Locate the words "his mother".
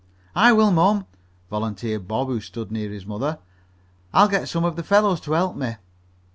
2.89-3.37